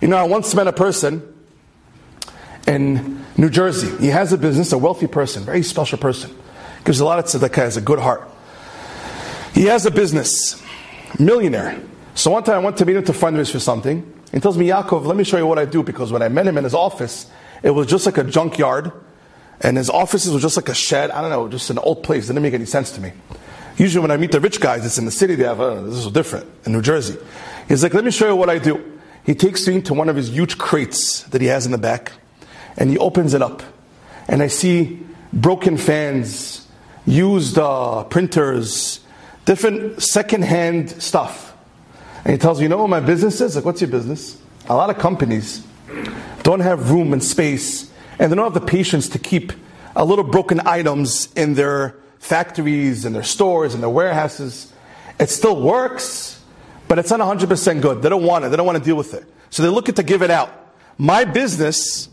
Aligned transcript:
You 0.00 0.08
know, 0.08 0.16
I 0.16 0.22
once 0.24 0.54
met 0.54 0.68
a 0.68 0.72
person 0.72 1.34
in 2.66 3.24
New 3.36 3.50
Jersey. 3.50 3.96
He 3.98 4.08
has 4.08 4.32
a 4.32 4.38
business, 4.38 4.72
a 4.72 4.78
wealthy 4.78 5.06
person, 5.06 5.44
very 5.44 5.62
special 5.62 5.98
person. 5.98 6.34
Gives 6.84 7.00
a 7.00 7.04
lot 7.04 7.18
of 7.18 7.24
tzedakah, 7.24 7.56
has 7.56 7.76
a 7.76 7.80
good 7.80 7.98
heart. 7.98 8.28
He 9.54 9.64
has 9.64 9.86
a 9.86 9.90
business, 9.90 10.62
millionaire. 11.18 11.80
So 12.14 12.30
one 12.30 12.44
time 12.44 12.56
I 12.56 12.58
went 12.58 12.76
to 12.76 12.86
meet 12.86 12.96
him 12.96 13.04
to 13.04 13.12
fundraise 13.12 13.50
for 13.50 13.58
something. 13.58 14.14
He 14.30 14.38
tells 14.40 14.56
me, 14.56 14.68
Yaakov, 14.68 15.04
let 15.04 15.16
me 15.16 15.24
show 15.24 15.36
you 15.36 15.46
what 15.46 15.58
I 15.58 15.64
do 15.64 15.82
because 15.82 16.12
when 16.12 16.22
I 16.22 16.28
met 16.28 16.46
him 16.46 16.58
in 16.58 16.64
his 16.64 16.74
office, 16.74 17.30
it 17.62 17.70
was 17.70 17.86
just 17.86 18.06
like 18.06 18.18
a 18.18 18.24
junkyard, 18.24 18.92
and 19.60 19.76
his 19.76 19.90
offices 19.90 20.32
was 20.32 20.42
just 20.42 20.56
like 20.56 20.68
a 20.68 20.74
shed. 20.74 21.10
I 21.10 21.20
don't 21.22 21.30
know, 21.30 21.48
just 21.48 21.70
an 21.70 21.78
old 21.78 22.04
place. 22.04 22.26
It 22.26 22.34
didn't 22.34 22.42
make 22.42 22.54
any 22.54 22.66
sense 22.66 22.92
to 22.92 23.00
me. 23.00 23.12
Usually 23.76 24.00
when 24.00 24.10
I 24.10 24.16
meet 24.16 24.32
the 24.32 24.40
rich 24.40 24.60
guys, 24.60 24.86
it's 24.86 24.98
in 24.98 25.06
the 25.06 25.10
city. 25.10 25.34
They 25.34 25.44
have, 25.44 25.60
uh, 25.60 25.82
this 25.82 25.94
is 25.94 26.12
different 26.12 26.46
in 26.64 26.72
New 26.72 26.82
Jersey. 26.82 27.18
He's 27.66 27.82
like, 27.82 27.94
let 27.94 28.04
me 28.04 28.10
show 28.10 28.28
you 28.28 28.36
what 28.36 28.50
I 28.50 28.58
do. 28.58 28.87
He 29.28 29.34
takes 29.34 29.68
me 29.68 29.82
to 29.82 29.92
one 29.92 30.08
of 30.08 30.16
his 30.16 30.30
huge 30.30 30.56
crates 30.56 31.24
that 31.24 31.42
he 31.42 31.48
has 31.48 31.66
in 31.66 31.72
the 31.72 31.76
back, 31.76 32.12
and 32.78 32.88
he 32.88 32.96
opens 32.96 33.34
it 33.34 33.42
up, 33.42 33.62
and 34.26 34.42
I 34.42 34.46
see 34.46 35.04
broken 35.34 35.76
fans, 35.76 36.66
used 37.04 37.58
uh, 37.58 38.04
printers, 38.04 39.00
different 39.44 40.02
second-hand 40.02 40.88
stuff. 40.92 41.54
And 42.24 42.32
he 42.32 42.38
tells 42.38 42.58
me, 42.58 42.62
you 42.62 42.68
know 42.70 42.78
what 42.78 42.88
my 42.88 43.00
business 43.00 43.42
is? 43.42 43.54
Like, 43.54 43.66
what's 43.66 43.82
your 43.82 43.90
business? 43.90 44.40
A 44.66 44.74
lot 44.74 44.88
of 44.88 44.96
companies 44.96 45.62
don't 46.42 46.60
have 46.60 46.90
room 46.90 47.12
and 47.12 47.22
space, 47.22 47.92
and 48.18 48.32
they 48.32 48.34
don't 48.34 48.50
have 48.50 48.54
the 48.54 48.66
patience 48.66 49.10
to 49.10 49.18
keep 49.18 49.52
a 49.94 50.06
little 50.06 50.24
broken 50.24 50.66
items 50.66 51.30
in 51.34 51.52
their 51.52 51.96
factories 52.18 53.04
and 53.04 53.14
their 53.14 53.24
stores 53.24 53.74
and 53.74 53.82
their 53.82 53.90
warehouses. 53.90 54.72
It 55.20 55.28
still 55.28 55.60
works, 55.60 56.37
but 56.88 56.98
it's 56.98 57.10
not 57.10 57.20
100% 57.20 57.82
good. 57.82 58.02
They 58.02 58.08
don't 58.08 58.24
want 58.24 58.44
it. 58.44 58.48
They 58.48 58.56
don't 58.56 58.66
want 58.66 58.78
to 58.78 58.84
deal 58.84 58.96
with 58.96 59.14
it. 59.14 59.24
So 59.50 59.62
they're 59.62 59.70
looking 59.70 59.94
to 59.96 60.02
give 60.02 60.22
it 60.22 60.30
out. 60.30 60.50
My 60.96 61.24
business 61.24 62.08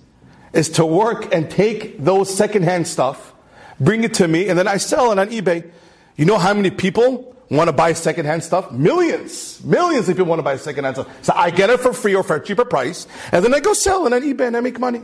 is 0.54 0.70
to 0.70 0.86
work 0.86 1.34
and 1.34 1.50
take 1.50 2.04
those 2.04 2.34
secondhand 2.34 2.88
stuff, 2.88 3.34
bring 3.80 4.04
it 4.04 4.14
to 4.16 4.28
me, 4.28 4.48
and 4.48 4.58
then 4.58 4.68
I 4.68 4.78
sell 4.78 5.12
it 5.12 5.20
on 5.20 5.30
eBay. 5.30 5.70
You 6.16 6.26
know 6.26 6.38
how 6.38 6.54
many 6.54 6.72
people 6.72 7.36
want 7.50 7.68
to 7.68 7.74
buy 7.74 7.94
secondhand 7.94 8.44
stuff? 8.44 8.72
Millions. 8.72 9.64
Millions 9.64 10.08
of 10.08 10.16
people 10.16 10.30
want 10.30 10.40
to 10.40 10.44
buy 10.44 10.58
secondhand 10.58 10.98
stuff. 10.98 11.24
So 11.24 11.34
I 11.36 11.50
get 11.50 11.70
it 11.70 11.80
for 11.80 11.94
free 11.94 12.16
or 12.16 12.24
for 12.24 12.38
a 12.38 12.44
cheaper 12.44 12.66
price, 12.66 13.08
and 13.32 13.44
then 13.44 13.54
I 13.54 13.60
go 13.60 13.74
sell 13.74 14.06
it 14.06 14.14
on 14.14 14.22
eBay 14.22 14.48
and 14.48 14.58
I 14.58 14.62
make 14.62 14.80
money. 14.80 15.02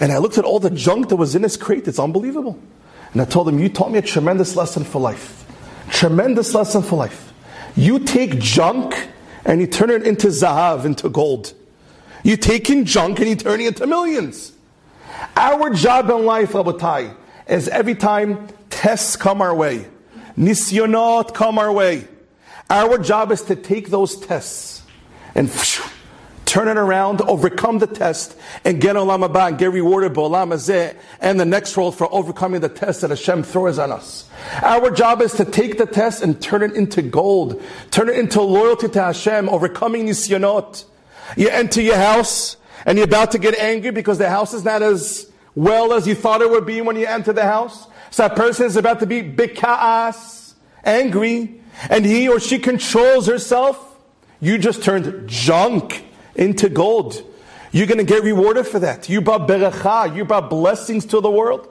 And 0.00 0.12
I 0.12 0.18
looked 0.18 0.38
at 0.38 0.44
all 0.44 0.60
the 0.60 0.70
junk 0.70 1.08
that 1.08 1.16
was 1.16 1.34
in 1.34 1.42
his 1.42 1.56
crate. 1.56 1.88
It's 1.88 1.98
unbelievable. 1.98 2.60
And 3.12 3.22
I 3.22 3.24
told 3.24 3.48
him, 3.48 3.58
You 3.58 3.68
taught 3.68 3.90
me 3.90 3.98
a 3.98 4.02
tremendous 4.02 4.54
lesson 4.54 4.84
for 4.84 5.00
life. 5.00 5.44
Tremendous 5.90 6.54
lesson 6.54 6.82
for 6.82 6.96
life. 6.96 7.27
You 7.78 8.00
take 8.00 8.40
junk 8.40 9.08
and 9.44 9.60
you 9.60 9.68
turn 9.68 9.90
it 9.90 10.02
into 10.02 10.26
zahav, 10.26 10.84
into 10.84 11.08
gold. 11.08 11.54
You 12.24 12.36
take 12.36 12.68
in 12.70 12.84
junk 12.84 13.20
and 13.20 13.28
you 13.28 13.36
turn 13.36 13.60
it 13.60 13.68
into 13.68 13.86
millions. 13.86 14.50
Our 15.36 15.70
job 15.70 16.10
in 16.10 16.24
life, 16.24 16.54
Rabotai, 16.54 17.14
is 17.46 17.68
every 17.68 17.94
time 17.94 18.48
tests 18.68 19.14
come 19.14 19.40
our 19.40 19.54
way, 19.54 19.86
nisyonot 20.36 21.34
come 21.34 21.56
our 21.56 21.72
way, 21.72 22.08
our 22.68 22.98
job 22.98 23.30
is 23.30 23.42
to 23.42 23.54
take 23.54 23.90
those 23.90 24.18
tests 24.26 24.82
and 25.36 25.48
turn 26.48 26.66
it 26.66 26.78
around, 26.78 27.20
overcome 27.20 27.78
the 27.78 27.86
test, 27.86 28.34
and 28.64 28.80
get 28.80 28.96
olam 28.96 29.28
haba 29.28 29.48
and 29.48 29.58
get 29.58 29.70
rewarded 29.70 30.14
by 30.14 30.22
olam 30.22 30.48
hazeh 30.48 30.96
and 31.20 31.38
the 31.38 31.44
next 31.44 31.76
world 31.76 31.94
for 31.94 32.12
overcoming 32.12 32.62
the 32.62 32.70
test 32.70 33.02
that 33.02 33.10
Hashem 33.10 33.42
throws 33.42 33.78
on 33.78 33.92
us. 33.92 34.28
Our 34.62 34.90
job 34.90 35.20
is 35.20 35.34
to 35.34 35.44
take 35.44 35.76
the 35.76 35.84
test 35.84 36.22
and 36.22 36.40
turn 36.40 36.62
it 36.62 36.72
into 36.72 37.02
gold, 37.02 37.62
turn 37.90 38.08
it 38.08 38.18
into 38.18 38.40
loyalty 38.40 38.88
to 38.88 39.02
Hashem, 39.02 39.48
overcoming 39.50 40.06
nisyonot. 40.06 40.84
You 41.36 41.50
enter 41.50 41.82
your 41.82 41.96
house 41.96 42.56
and 42.86 42.96
you're 42.96 43.04
about 43.04 43.32
to 43.32 43.38
get 43.38 43.54
angry 43.58 43.90
because 43.90 44.16
the 44.16 44.30
house 44.30 44.54
is 44.54 44.64
not 44.64 44.82
as 44.82 45.30
well 45.54 45.92
as 45.92 46.06
you 46.06 46.14
thought 46.14 46.40
it 46.40 46.48
would 46.48 46.64
be 46.64 46.80
when 46.80 46.96
you 46.96 47.06
enter 47.06 47.34
the 47.34 47.44
house. 47.44 47.86
So 48.10 48.26
that 48.26 48.36
person 48.36 48.64
is 48.64 48.76
about 48.76 49.00
to 49.00 49.06
be 49.06 49.22
bikaas, 49.22 50.54
angry, 50.82 51.60
and 51.90 52.06
he 52.06 52.26
or 52.26 52.40
she 52.40 52.58
controls 52.58 53.26
herself. 53.26 53.84
You 54.40 54.56
just 54.56 54.82
turned 54.82 55.28
junk 55.28 56.04
into 56.38 56.68
gold. 56.68 57.22
You're 57.72 57.86
going 57.86 57.98
to 57.98 58.04
get 58.04 58.22
rewarded 58.22 58.66
for 58.66 58.78
that. 58.78 59.08
You 59.10 59.20
brought 59.20 59.46
beracha, 59.46 60.16
you 60.16 60.24
brought 60.24 60.48
blessings 60.48 61.04
to 61.06 61.20
the 61.20 61.30
world. 61.30 61.68